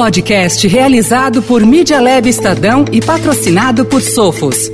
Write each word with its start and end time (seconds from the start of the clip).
podcast 0.00 0.66
realizado 0.66 1.42
por 1.42 1.62
Media 1.66 2.00
Lab 2.00 2.26
Estadão 2.26 2.86
e 2.90 3.02
patrocinado 3.02 3.84
por 3.84 4.00
Sofos. 4.00 4.70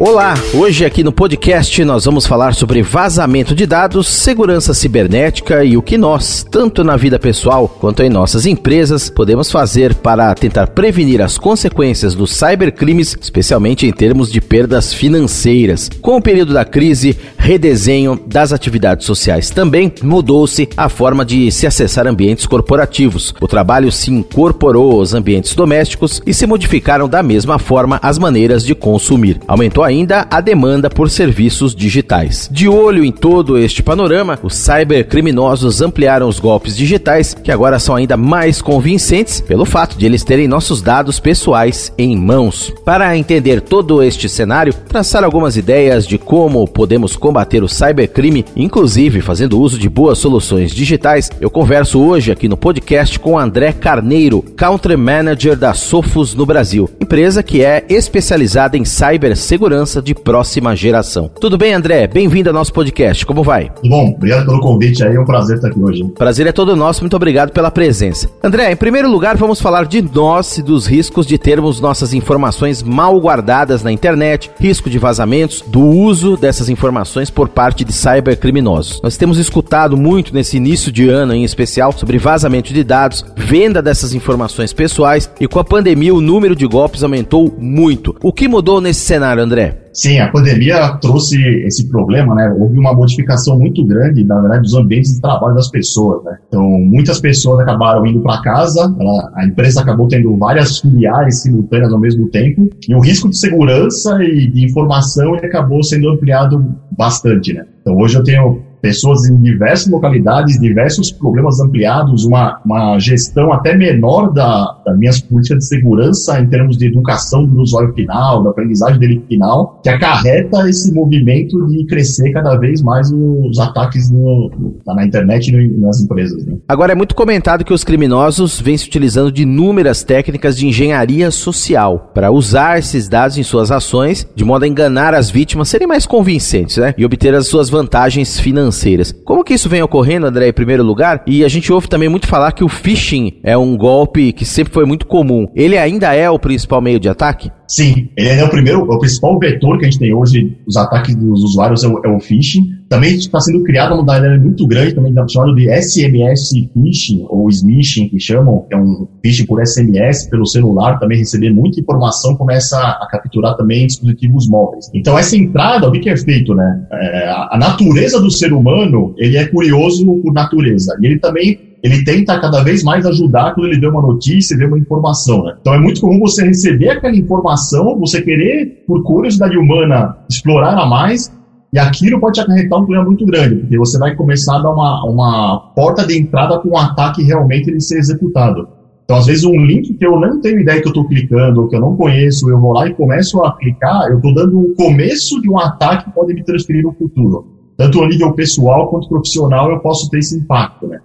Olá, 0.00 0.34
hoje 0.52 0.84
aqui 0.84 1.04
no 1.04 1.12
podcast 1.12 1.84
nós 1.84 2.04
vamos 2.04 2.26
falar 2.26 2.52
sobre 2.52 2.82
vazamento 2.82 3.54
de 3.54 3.64
dados, 3.64 4.08
segurança 4.08 4.74
cibernética 4.74 5.64
e 5.64 5.76
o 5.76 5.82
que 5.82 5.96
nós, 5.96 6.44
tanto 6.50 6.82
na 6.82 6.96
vida 6.96 7.16
pessoal 7.16 7.68
quanto 7.68 8.02
em 8.02 8.10
nossas 8.10 8.44
empresas, 8.44 9.08
podemos 9.08 9.52
fazer 9.52 9.94
para 9.94 10.34
tentar 10.34 10.68
prevenir 10.68 11.22
as 11.22 11.38
consequências 11.38 12.14
dos 12.14 12.32
cybercrimes, 12.34 13.16
especialmente 13.20 13.86
em 13.86 13.92
termos 13.92 14.32
de 14.32 14.40
perdas 14.40 14.92
financeiras. 14.92 15.88
Com 16.02 16.16
o 16.16 16.22
período 16.22 16.52
da 16.52 16.64
crise, 16.64 17.16
redesenho 17.38 18.20
das 18.26 18.52
atividades 18.52 19.06
sociais 19.06 19.48
também 19.50 19.92
mudou-se 20.02 20.68
a 20.76 20.88
forma 20.88 21.24
de 21.24 21.52
se 21.52 21.68
acessar 21.68 22.06
ambientes 22.06 22.46
corporativos. 22.46 23.32
O 23.40 23.46
trabalho 23.46 23.92
se 23.92 24.10
incorporou 24.10 24.98
aos 24.98 25.14
ambientes 25.14 25.54
domésticos 25.54 26.20
e 26.26 26.34
se 26.34 26.46
modificaram 26.46 27.08
da 27.08 27.22
mesma 27.22 27.60
forma 27.60 28.00
as 28.02 28.18
maneiras 28.18 28.64
de 28.64 28.74
consumir. 28.74 29.40
Aumentou 29.46 29.83
ainda 29.84 30.26
a 30.30 30.40
demanda 30.40 30.88
por 30.88 31.10
serviços 31.10 31.74
digitais. 31.74 32.48
De 32.50 32.68
olho 32.68 33.04
em 33.04 33.12
todo 33.12 33.58
este 33.58 33.82
panorama, 33.82 34.38
os 34.42 34.54
cybercriminosos 34.54 35.80
ampliaram 35.80 36.28
os 36.28 36.40
golpes 36.40 36.76
digitais, 36.76 37.34
que 37.34 37.52
agora 37.52 37.78
são 37.78 37.94
ainda 37.94 38.16
mais 38.16 38.62
convincentes 38.62 39.40
pelo 39.40 39.64
fato 39.64 39.96
de 39.98 40.06
eles 40.06 40.24
terem 40.24 40.48
nossos 40.48 40.80
dados 40.80 41.20
pessoais 41.20 41.92
em 41.98 42.16
mãos. 42.16 42.72
Para 42.84 43.16
entender 43.16 43.60
todo 43.60 44.02
este 44.02 44.28
cenário, 44.28 44.74
traçar 44.88 45.22
algumas 45.22 45.56
ideias 45.56 46.06
de 46.06 46.18
como 46.18 46.66
podemos 46.66 47.16
combater 47.16 47.62
o 47.62 47.68
cybercrime, 47.68 48.44
inclusive 48.56 49.20
fazendo 49.20 49.60
uso 49.60 49.78
de 49.78 49.88
boas 49.88 50.18
soluções 50.18 50.72
digitais, 50.72 51.30
eu 51.40 51.50
converso 51.50 52.00
hoje 52.00 52.32
aqui 52.32 52.48
no 52.48 52.56
podcast 52.56 53.18
com 53.18 53.38
André 53.38 53.72
Carneiro, 53.72 54.42
Country 54.56 54.96
Manager 54.96 55.56
da 55.56 55.74
Sofos 55.74 56.34
no 56.34 56.46
Brasil, 56.46 56.88
empresa 57.00 57.42
que 57.42 57.62
é 57.62 57.84
especializada 57.88 58.76
em 58.76 58.84
cibersegurança 58.84 59.73
segurança 59.74 60.00
de 60.00 60.14
próxima 60.14 60.76
geração. 60.76 61.28
Tudo 61.40 61.58
bem, 61.58 61.74
André? 61.74 62.06
Bem-vindo 62.06 62.48
ao 62.48 62.54
nosso 62.54 62.72
podcast. 62.72 63.26
Como 63.26 63.42
vai? 63.42 63.72
Bom, 63.84 64.14
obrigado 64.16 64.46
pelo 64.46 64.60
convite 64.60 65.02
aí, 65.02 65.16
é 65.16 65.20
um 65.20 65.24
prazer 65.24 65.56
estar 65.56 65.68
aqui 65.68 65.80
hoje. 65.80 66.04
Prazer 66.16 66.46
é 66.46 66.52
todo 66.52 66.76
nosso, 66.76 67.00
muito 67.00 67.16
obrigado 67.16 67.50
pela 67.50 67.70
presença. 67.72 68.30
André, 68.42 68.70
em 68.70 68.76
primeiro 68.76 69.10
lugar, 69.10 69.36
vamos 69.36 69.60
falar 69.60 69.86
de 69.86 70.00
nós 70.00 70.58
e 70.58 70.62
dos 70.62 70.86
riscos 70.86 71.26
de 71.26 71.36
termos 71.36 71.80
nossas 71.80 72.14
informações 72.14 72.84
mal 72.84 73.18
guardadas 73.18 73.82
na 73.82 73.90
internet, 73.90 74.48
risco 74.60 74.88
de 74.88 74.98
vazamentos, 74.98 75.64
do 75.66 75.80
uso 75.80 76.36
dessas 76.36 76.68
informações 76.68 77.28
por 77.28 77.48
parte 77.48 77.84
de 77.84 77.92
cybercriminosos. 77.92 79.00
Nós 79.02 79.16
temos 79.16 79.38
escutado 79.38 79.96
muito 79.96 80.32
nesse 80.32 80.56
início 80.56 80.92
de 80.92 81.08
ano, 81.08 81.34
em 81.34 81.42
especial, 81.42 81.90
sobre 81.90 82.16
vazamento 82.18 82.72
de 82.72 82.84
dados, 82.84 83.24
venda 83.36 83.82
dessas 83.82 84.14
informações 84.14 84.72
pessoais 84.72 85.28
e 85.40 85.48
com 85.48 85.58
a 85.58 85.64
pandemia 85.64 86.14
o 86.14 86.20
número 86.20 86.54
de 86.54 86.66
golpes 86.66 87.02
aumentou 87.02 87.52
muito. 87.58 88.14
O 88.22 88.32
que 88.32 88.46
mudou 88.46 88.80
nesse 88.80 89.00
cenário, 89.00 89.42
André? 89.42 89.63
Sim, 89.94 90.18
a 90.18 90.28
pandemia 90.28 90.98
trouxe 91.00 91.40
esse 91.64 91.88
problema, 91.88 92.34
né? 92.34 92.52
Houve 92.58 92.76
uma 92.76 92.92
modificação 92.92 93.56
muito 93.56 93.84
grande, 93.86 94.24
na 94.24 94.40
verdade, 94.40 94.62
dos 94.62 94.74
ambientes 94.74 95.14
de 95.14 95.20
trabalho 95.20 95.54
das 95.54 95.70
pessoas, 95.70 96.24
né? 96.24 96.36
Então, 96.48 96.62
muitas 96.62 97.20
pessoas 97.20 97.60
acabaram 97.60 98.04
indo 98.04 98.20
para 98.20 98.42
casa, 98.42 98.92
ela, 98.98 99.32
a 99.36 99.46
empresa 99.46 99.80
acabou 99.80 100.08
tendo 100.08 100.36
várias 100.36 100.80
filiais 100.80 101.42
simultâneas 101.42 101.92
ao 101.92 102.00
mesmo 102.00 102.28
tempo, 102.28 102.68
e 102.88 102.94
o 102.94 102.98
risco 102.98 103.28
de 103.30 103.38
segurança 103.38 104.22
e 104.24 104.50
de 104.50 104.64
informação 104.64 105.34
acabou 105.34 105.82
sendo 105.84 106.08
ampliado 106.08 106.74
bastante, 106.90 107.52
né? 107.52 107.64
Então, 107.80 107.96
hoje 107.96 108.16
eu 108.16 108.24
tenho 108.24 108.62
pessoas 108.84 109.26
em 109.30 109.40
diversas 109.40 109.90
localidades, 109.90 110.60
diversos 110.60 111.10
problemas 111.10 111.58
ampliados, 111.58 112.26
uma, 112.26 112.60
uma 112.66 112.98
gestão 112.98 113.50
até 113.50 113.74
menor 113.74 114.30
da, 114.30 114.76
das 114.84 114.98
minhas 114.98 115.20
políticas 115.22 115.60
de 115.60 115.68
segurança 115.68 116.38
em 116.38 116.46
termos 116.48 116.76
de 116.76 116.88
educação 116.88 117.46
do 117.46 117.62
usuário 117.62 117.94
final, 117.94 118.42
da 118.42 118.50
aprendizagem 118.50 119.00
dele 119.00 119.24
final, 119.26 119.80
que 119.82 119.88
acarreta 119.88 120.68
esse 120.68 120.92
movimento 120.92 121.66
de 121.68 121.86
crescer 121.86 122.30
cada 122.32 122.56
vez 122.58 122.82
mais 122.82 123.10
os 123.10 123.58
ataques 123.58 124.10
no, 124.10 124.50
no, 124.50 124.94
na 124.94 125.06
internet 125.06 125.48
e 125.48 125.80
nas 125.80 126.02
empresas. 126.02 126.44
Né? 126.44 126.58
Agora, 126.68 126.92
é 126.92 126.94
muito 126.94 127.14
comentado 127.14 127.64
que 127.64 127.72
os 127.72 127.84
criminosos 127.84 128.60
vêm 128.60 128.76
se 128.76 128.86
utilizando 128.86 129.32
de 129.32 129.44
inúmeras 129.44 130.02
técnicas 130.02 130.58
de 130.58 130.66
engenharia 130.66 131.30
social 131.30 132.10
para 132.12 132.30
usar 132.30 132.78
esses 132.78 133.08
dados 133.08 133.38
em 133.38 133.42
suas 133.42 133.70
ações, 133.70 134.28
de 134.36 134.44
modo 134.44 134.64
a 134.66 134.68
enganar 134.68 135.14
as 135.14 135.30
vítimas, 135.30 135.70
serem 135.70 135.88
mais 135.88 136.04
convincentes 136.04 136.76
né? 136.76 136.94
e 136.98 137.04
obter 137.06 137.34
as 137.34 137.46
suas 137.46 137.70
vantagens 137.70 138.38
financeiras 138.38 138.73
financeiras. 138.74 139.12
Como 139.24 139.44
que 139.44 139.54
isso 139.54 139.68
vem 139.68 139.82
ocorrendo, 139.82 140.26
André, 140.26 140.48
em 140.48 140.52
primeiro 140.52 140.82
lugar? 140.82 141.22
E 141.26 141.44
a 141.44 141.48
gente 141.48 141.72
ouve 141.72 141.88
também 141.88 142.08
muito 142.08 142.26
falar 142.26 142.52
que 142.52 142.64
o 142.64 142.68
phishing 142.68 143.40
é 143.42 143.56
um 143.56 143.76
golpe 143.76 144.32
que 144.32 144.44
sempre 144.44 144.72
foi 144.72 144.84
muito 144.84 145.06
comum. 145.06 145.46
Ele 145.54 145.78
ainda 145.78 146.12
é 146.14 146.28
o 146.28 146.38
principal 146.38 146.80
meio 146.80 146.98
de 146.98 147.08
ataque? 147.08 147.50
Sim, 147.66 148.10
ele 148.16 148.28
é 148.28 148.44
o 148.44 148.50
primeiro, 148.50 148.82
o 148.82 148.98
principal 148.98 149.38
vetor 149.38 149.78
que 149.78 149.86
a 149.86 149.90
gente 149.90 149.98
tem 149.98 150.12
hoje, 150.12 150.56
os 150.66 150.76
ataques 150.76 151.14
dos 151.14 151.42
usuários 151.42 151.82
é 151.82 151.88
o, 151.88 152.00
é 152.04 152.08
o 152.08 152.20
phishing. 152.20 152.74
Também 152.88 153.14
está 153.14 153.40
sendo 153.40 153.62
criada 153.62 153.94
uma 153.94 154.02
modalidade 154.02 154.40
muito 154.40 154.66
grande, 154.66 154.94
também 154.94 155.12
chamado 155.28 155.54
de 155.54 155.68
SMS 155.68 156.50
phishing, 156.72 157.26
ou 157.28 157.48
smishing, 157.48 158.08
que 158.08 158.20
chamam, 158.20 158.66
que 158.68 158.74
é 158.74 158.78
um 158.78 159.08
phishing 159.22 159.46
por 159.46 159.64
SMS 159.66 160.28
pelo 160.28 160.46
celular, 160.46 160.98
também 160.98 161.18
receber 161.18 161.50
muita 161.50 161.80
informação, 161.80 162.36
começa 162.36 162.78
a 162.78 163.08
capturar 163.10 163.56
também 163.56 163.86
dispositivos 163.86 164.48
móveis. 164.48 164.90
Então 164.94 165.18
essa 165.18 165.36
entrada, 165.36 165.88
o 165.88 165.92
que 165.92 166.08
é 166.08 166.16
feito, 166.16 166.54
né? 166.54 166.86
É, 166.92 167.28
a 167.50 167.56
natureza 167.58 168.20
do 168.20 168.30
ser 168.30 168.52
humano, 168.52 169.14
ele 169.16 169.36
é 169.36 169.46
curioso 169.46 170.04
por 170.22 170.32
natureza. 170.32 170.96
E 171.00 171.06
ele 171.06 171.18
também 171.18 171.73
ele 171.84 172.02
tenta 172.02 172.40
cada 172.40 172.64
vez 172.64 172.82
mais 172.82 173.04
ajudar 173.04 173.54
quando 173.54 173.66
ele 173.66 173.78
vê 173.78 173.86
uma 173.86 174.00
notícia, 174.00 174.56
vê 174.56 174.64
uma 174.64 174.78
informação. 174.78 175.44
Né? 175.44 175.54
Então 175.60 175.74
é 175.74 175.78
muito 175.78 176.00
comum 176.00 176.18
você 176.18 176.42
receber 176.42 176.88
aquela 176.88 177.14
informação, 177.14 177.98
você 177.98 178.22
querer, 178.22 178.84
por 178.86 179.02
curiosidade 179.02 179.58
humana, 179.58 180.16
explorar 180.30 180.78
a 180.78 180.86
mais, 180.86 181.30
e 181.74 181.78
aquilo 181.78 182.18
pode 182.18 182.40
acarretar 182.40 182.78
um 182.78 182.86
problema 182.86 183.04
muito 183.04 183.26
grande, 183.26 183.56
porque 183.56 183.76
você 183.76 183.98
vai 183.98 184.16
começar 184.16 184.56
a 184.56 184.62
dar 184.62 184.70
uma, 184.70 185.04
uma 185.04 185.58
porta 185.76 186.06
de 186.06 186.18
entrada 186.18 186.58
para 186.58 186.70
um 186.70 186.78
ataque 186.78 187.22
realmente 187.22 187.68
ele 187.68 187.80
ser 187.80 187.98
executado. 187.98 188.66
Então, 189.04 189.18
às 189.18 189.26
vezes, 189.26 189.44
um 189.44 189.56
link 189.56 189.92
que 189.92 190.06
eu 190.06 190.18
não 190.18 190.40
tenho 190.40 190.60
ideia 190.60 190.80
que 190.80 190.86
eu 190.86 190.90
estou 190.90 191.06
clicando, 191.06 191.60
ou 191.60 191.68
que 191.68 191.76
eu 191.76 191.80
não 191.80 191.94
conheço, 191.94 192.48
eu 192.48 192.58
vou 192.58 192.72
lá 192.72 192.86
e 192.86 192.94
começo 192.94 193.44
a 193.44 193.52
clicar, 193.58 194.08
eu 194.08 194.16
estou 194.16 194.32
dando 194.32 194.58
o 194.58 194.74
começo 194.74 195.42
de 195.42 195.50
um 195.50 195.58
ataque 195.58 196.04
que 196.04 196.12
pode 196.12 196.32
me 196.32 196.42
transferir 196.42 196.82
no 196.82 196.94
futuro. 196.94 197.46
Tanto 197.76 198.02
a 198.02 198.08
nível 198.08 198.32
pessoal 198.32 198.88
quanto 198.88 199.06
profissional, 199.06 199.70
eu 199.70 199.80
posso 199.80 200.08
ter 200.08 200.20
esse 200.20 200.38
impacto, 200.38 200.86
né? 200.86 201.00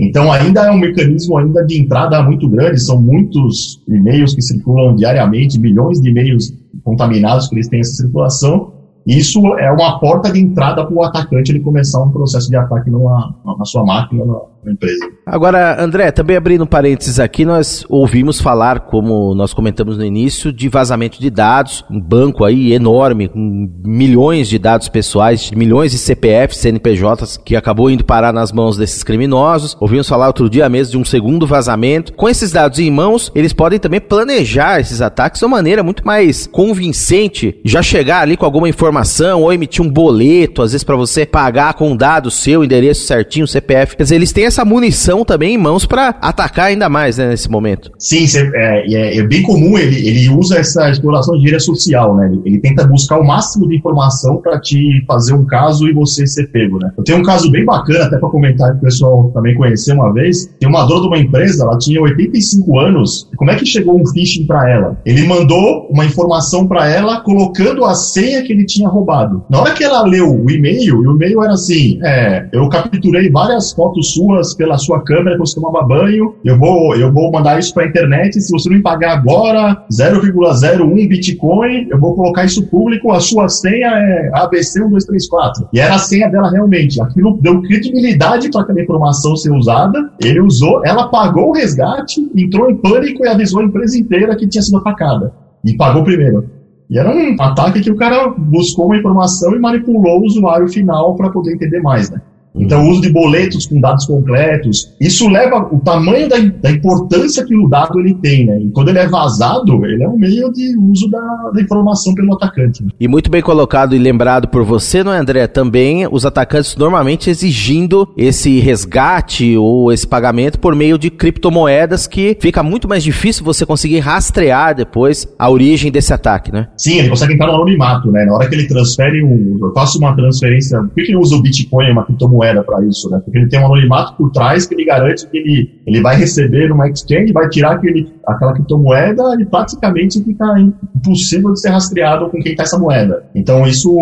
Então, 0.00 0.32
ainda 0.32 0.64
é 0.64 0.70
um 0.70 0.78
mecanismo 0.78 1.36
ainda 1.36 1.62
de 1.64 1.78
entrada 1.78 2.22
muito 2.22 2.48
grande, 2.48 2.80
são 2.80 3.00
muitos 3.00 3.82
e-mails 3.86 4.34
que 4.34 4.40
circulam 4.40 4.96
diariamente, 4.96 5.60
milhões 5.60 6.00
de 6.00 6.08
e-mails 6.08 6.54
contaminados 6.82 7.48
que 7.48 7.54
eles 7.54 7.68
têm 7.68 7.80
essa 7.80 7.92
circulação, 7.92 8.72
isso 9.06 9.40
é 9.58 9.70
uma 9.70 9.98
porta 9.98 10.32
de 10.32 10.40
entrada 10.40 10.84
para 10.84 10.94
o 10.94 11.02
atacante 11.02 11.52
ele 11.52 11.60
começar 11.60 12.02
um 12.02 12.10
processo 12.10 12.48
de 12.48 12.56
ataque 12.56 12.90
numa, 12.90 13.34
na 13.58 13.64
sua 13.64 13.84
máquina, 13.84 14.24
na, 14.24 14.32
na 14.32 14.40
empresa. 14.66 15.08
Agora, 15.24 15.82
André, 15.82 16.10
também 16.10 16.36
abrindo 16.36 16.66
parênteses 16.66 17.20
aqui, 17.20 17.44
nós 17.44 17.84
ouvimos 17.88 18.40
falar, 18.40 18.80
como 18.80 19.34
nós 19.34 19.54
comentamos 19.54 19.96
no 19.96 20.04
início, 20.04 20.52
de 20.52 20.68
vazamento 20.68 21.20
de 21.20 21.30
dados, 21.30 21.84
um 21.90 22.00
banco 22.00 22.44
aí 22.44 22.72
enorme, 22.72 23.28
com 23.28 23.70
milhões 23.84 24.48
de 24.48 24.58
dados 24.58 24.88
pessoais, 24.88 25.50
milhões 25.52 25.92
de 25.92 25.98
CPFs, 25.98 26.60
CNPJs, 26.60 27.36
que 27.38 27.56
acabou 27.56 27.90
indo 27.90 28.04
parar 28.04 28.32
nas 28.32 28.52
mãos 28.52 28.76
desses 28.76 29.02
criminosos. 29.02 29.76
Ouvimos 29.80 30.08
falar 30.08 30.26
outro 30.26 30.50
dia 30.50 30.68
mesmo 30.68 30.92
de 30.92 30.98
um 30.98 31.04
segundo 31.04 31.46
vazamento. 31.46 32.12
Com 32.14 32.28
esses 32.28 32.50
dados 32.52 32.78
em 32.78 32.90
mãos, 32.90 33.30
eles 33.34 33.52
podem 33.52 33.78
também 33.78 34.00
planejar 34.00 34.80
esses 34.80 35.00
ataques 35.00 35.40
de 35.40 35.46
uma 35.46 35.56
maneira 35.56 35.82
muito 35.82 36.04
mais 36.04 36.46
convincente, 36.46 37.60
já 37.64 37.82
chegar 37.82 38.20
ali 38.20 38.36
com 38.36 38.44
alguma 38.44 38.68
informação 38.68 39.42
ou 39.42 39.52
emitir 39.52 39.84
um 39.84 39.88
boleto, 39.88 40.62
às 40.62 40.72
vezes 40.72 40.84
para 40.84 40.96
você 40.96 41.24
pagar 41.24 41.74
com 41.74 41.90
um 41.90 41.96
dado 41.96 42.30
seu, 42.30 42.64
endereço 42.64 43.06
certinho, 43.06 43.46
CPF. 43.46 43.96
Quer 43.96 44.02
dizer, 44.02 44.14
eles 44.16 44.32
têm 44.32 44.49
essa 44.50 44.64
munição 44.64 45.24
também 45.24 45.54
em 45.54 45.58
mãos 45.58 45.86
para 45.86 46.08
atacar 46.20 46.66
ainda 46.66 46.88
mais 46.88 47.16
né, 47.16 47.28
nesse 47.28 47.50
momento. 47.50 47.90
Sim, 47.98 48.26
é, 48.36 48.92
é, 48.92 49.18
é, 49.18 49.22
bem 49.22 49.42
comum, 49.42 49.78
ele, 49.78 50.06
ele 50.06 50.28
usa 50.28 50.58
essa 50.58 50.90
exploração 50.90 51.34
de 51.34 51.40
engenharia 51.40 51.60
social, 51.60 52.16
né? 52.16 52.26
Ele, 52.26 52.42
ele, 52.44 52.60
tenta 52.60 52.86
buscar 52.86 53.18
o 53.18 53.26
máximo 53.26 53.68
de 53.68 53.76
informação 53.76 54.38
para 54.38 54.60
te 54.60 55.02
fazer 55.06 55.34
um 55.34 55.46
caso 55.46 55.88
e 55.88 55.92
você 55.92 56.26
ser 56.26 56.48
pego, 56.48 56.78
né? 56.78 56.90
Eu 56.98 57.04
tenho 57.04 57.18
um 57.18 57.22
caso 57.22 57.50
bem 57.50 57.64
bacana, 57.64 58.04
até 58.04 58.18
para 58.18 58.28
comentar 58.28 58.72
que 58.72 58.78
o 58.78 58.80
pessoal 58.80 59.30
também 59.32 59.54
conheceu 59.54 59.94
uma 59.94 60.12
vez. 60.12 60.46
Tem 60.58 60.68
uma 60.68 60.84
dona 60.84 61.02
de 61.02 61.06
uma 61.06 61.18
empresa, 61.18 61.64
ela 61.64 61.78
tinha 61.78 62.00
85 62.02 62.78
anos. 62.78 63.28
Como 63.36 63.50
é 63.50 63.54
que 63.54 63.64
chegou 63.64 64.00
um 64.00 64.06
phishing 64.06 64.46
para 64.46 64.68
ela? 64.68 64.98
Ele 65.06 65.26
mandou 65.26 65.86
uma 65.90 66.04
informação 66.04 66.66
para 66.66 66.88
ela 66.88 67.20
colocando 67.20 67.84
a 67.84 67.94
senha 67.94 68.42
que 68.42 68.52
ele 68.52 68.66
tinha 68.66 68.88
roubado. 68.88 69.44
Na 69.48 69.60
hora 69.60 69.74
que 69.74 69.84
ela 69.84 70.02
leu 70.02 70.28
o 70.28 70.50
e-mail, 70.50 70.98
o 70.98 71.14
e-mail 71.14 71.42
era 71.42 71.52
assim: 71.52 71.98
é, 72.02 72.48
eu 72.52 72.68
capturei 72.68 73.30
várias 73.30 73.72
fotos 73.72 74.12
suas 74.12 74.39
pela 74.56 74.78
sua 74.78 75.02
câmera 75.02 75.36
que 75.36 75.40
você 75.40 75.60
tomava 75.60 75.86
banho, 75.86 76.34
eu 76.44 76.58
vou, 76.58 76.96
eu 76.96 77.12
vou 77.12 77.30
mandar 77.30 77.58
isso 77.58 77.72
para 77.72 77.84
a 77.84 77.86
internet, 77.86 78.40
se 78.40 78.50
você 78.50 78.68
não 78.68 78.76
me 78.76 78.82
pagar 78.82 79.12
agora 79.12 79.84
0,01 79.92 81.08
Bitcoin, 81.08 81.88
eu 81.90 81.98
vou 81.98 82.14
colocar 82.14 82.44
isso 82.44 82.66
público, 82.66 83.12
a 83.12 83.20
sua 83.20 83.48
senha 83.48 83.88
é 83.88 84.30
ABC1234. 84.32 85.68
E 85.72 85.80
era 85.80 85.94
a 85.94 85.98
senha 85.98 86.28
dela 86.28 86.50
realmente. 86.50 87.00
Aquilo 87.00 87.38
deu 87.40 87.60
credibilidade 87.62 88.50
para 88.50 88.62
aquela 88.62 88.82
informação 88.82 89.36
ser 89.36 89.52
usada, 89.52 90.10
ele 90.22 90.40
usou, 90.40 90.84
ela 90.84 91.08
pagou 91.08 91.50
o 91.50 91.52
resgate, 91.52 92.20
entrou 92.36 92.70
em 92.70 92.76
pânico 92.76 93.24
e 93.24 93.28
avisou 93.28 93.60
a 93.60 93.64
empresa 93.64 93.98
inteira 93.98 94.36
que 94.36 94.48
tinha 94.48 94.62
sido 94.62 94.78
atacada. 94.78 95.32
E 95.64 95.76
pagou 95.76 96.02
primeiro. 96.02 96.60
E 96.90 96.98
era 96.98 97.08
um 97.08 97.36
ataque 97.40 97.80
que 97.80 97.90
o 97.90 97.96
cara 97.96 98.28
buscou 98.36 98.86
uma 98.86 98.96
informação 98.96 99.54
e 99.54 99.60
manipulou 99.60 100.20
o 100.20 100.24
usuário 100.24 100.68
final 100.68 101.14
para 101.14 101.30
poder 101.30 101.54
entender 101.54 101.80
mais, 101.80 102.10
né? 102.10 102.20
Então, 102.54 102.84
o 102.84 102.90
uso 102.90 103.00
de 103.00 103.12
boletos 103.12 103.66
com 103.66 103.80
dados 103.80 104.06
concretos, 104.06 104.92
isso 105.00 105.28
leva 105.28 105.68
o 105.72 105.78
tamanho 105.80 106.28
da, 106.28 106.36
da, 106.38 106.70
importância 106.70 107.44
que 107.44 107.56
o 107.56 107.68
dado 107.68 107.98
ele 108.00 108.14
tem, 108.14 108.46
né? 108.46 108.58
E 108.60 108.70
quando 108.70 108.88
ele 108.88 108.98
é 108.98 109.06
vazado, 109.06 109.84
ele 109.84 110.02
é 110.02 110.08
um 110.08 110.18
meio 110.18 110.52
de 110.52 110.76
uso 110.78 111.08
da, 111.08 111.50
da 111.54 111.60
informação 111.60 112.14
pelo 112.14 112.34
atacante. 112.34 112.82
Né? 112.82 112.90
E 112.98 113.06
muito 113.06 113.30
bem 113.30 113.42
colocado 113.42 113.94
e 113.94 113.98
lembrado 113.98 114.48
por 114.48 114.64
você, 114.64 115.04
não 115.04 115.12
é, 115.12 115.18
André? 115.18 115.46
Também 115.46 116.06
os 116.10 116.26
atacantes 116.26 116.76
normalmente 116.76 117.30
exigindo 117.30 118.08
esse 118.16 118.58
resgate 118.58 119.56
ou 119.56 119.92
esse 119.92 120.06
pagamento 120.06 120.58
por 120.58 120.74
meio 120.74 120.98
de 120.98 121.10
criptomoedas 121.10 122.06
que 122.06 122.36
fica 122.40 122.62
muito 122.62 122.88
mais 122.88 123.02
difícil 123.02 123.44
você 123.44 123.64
conseguir 123.64 124.00
rastrear 124.00 124.74
depois 124.74 125.28
a 125.38 125.48
origem 125.48 125.90
desse 125.90 126.12
ataque, 126.12 126.52
né? 126.52 126.68
Sim, 126.76 126.98
ele 126.98 127.08
consegue 127.08 127.34
entrar 127.34 127.46
no 127.46 127.54
anonimato, 127.54 128.10
né? 128.10 128.24
Na 128.24 128.34
hora 128.34 128.48
que 128.48 128.54
ele 128.54 128.66
transfere, 128.66 129.22
um, 129.22 129.58
eu 129.60 129.72
faço 129.72 129.98
uma 129.98 130.14
transferência, 130.16 130.80
por 130.80 130.94
que 130.94 131.00
ele 131.02 131.16
usa 131.16 131.36
o 131.36 131.42
Bitcoin, 131.42 131.90
uma 131.90 132.04
criptomoeda? 132.04 132.39
Moeda 132.40 132.62
para 132.62 132.84
isso, 132.86 133.10
né? 133.10 133.20
Porque 133.22 133.38
ele 133.38 133.48
tem 133.48 133.60
um 133.60 133.66
anonimato 133.66 134.16
por 134.16 134.30
trás 134.30 134.66
que 134.66 134.74
ele 134.74 134.84
garante 134.84 135.26
que 135.28 135.36
ele, 135.36 135.82
ele 135.86 136.00
vai 136.00 136.16
receber 136.16 136.68
numa 136.68 136.88
exchange, 136.88 137.32
vai 137.32 137.48
tirar 137.48 137.72
aquele, 137.72 138.08
aquela 138.26 138.54
criptomoeda 138.54 139.22
e 139.38 139.44
praticamente 139.44 140.22
fica 140.24 140.44
impossível 140.58 141.52
de 141.52 141.60
ser 141.60 141.68
rastreado 141.68 142.30
com 142.30 142.40
quem 142.40 142.52
está 142.52 142.62
essa 142.62 142.78
moeda. 142.78 143.24
Então 143.34 143.66
isso, 143.66 143.94